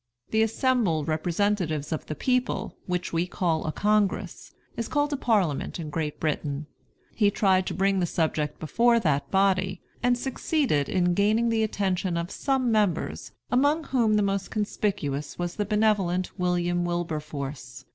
The 0.31 0.41
assembled 0.41 1.07
representatives 1.07 1.91
of 1.91 2.07
the 2.07 2.15
people 2.15 2.75
which 2.87 3.13
we 3.13 3.27
call 3.27 3.67
a 3.67 3.71
Congress, 3.71 4.51
is 4.75 4.87
called 4.87 5.13
a 5.13 5.15
Parliament 5.15 5.79
in 5.79 5.91
Great 5.91 6.19
Britain. 6.19 6.65
He 7.13 7.29
tried 7.29 7.67
to 7.67 7.75
bring 7.75 7.99
the 7.99 8.07
subject 8.07 8.59
before 8.59 8.99
that 8.99 9.29
body, 9.29 9.79
and 10.01 10.17
succeeded 10.17 10.89
in 10.89 11.13
gaining 11.13 11.49
the 11.49 11.61
attention 11.61 12.17
of 12.17 12.31
some 12.31 12.71
members, 12.71 13.31
among 13.51 13.83
whom 13.83 14.15
the 14.15 14.23
most 14.23 14.49
conspicuous 14.49 15.37
was 15.37 15.57
the 15.57 15.65
benevolent 15.65 16.31
William 16.39 16.83
Wilberforce. 16.83 17.85